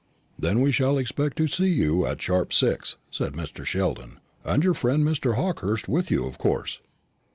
"Then 0.35 0.61
we 0.61 0.71
shall 0.71 0.97
expect 0.97 1.37
to 1.37 1.47
see 1.47 1.67
you 1.67 2.07
at 2.07 2.19
sharp 2.19 2.53
six," 2.53 2.97
said 3.11 3.33
Mr. 3.33 3.63
Sheldon, 3.63 4.19
"and 4.43 4.63
your 4.63 4.73
friend 4.73 5.03
Mr. 5.05 5.35
Hawkehurst 5.35 5.87
with 5.87 6.09
you, 6.09 6.25
of 6.25 6.39
course." 6.39 6.81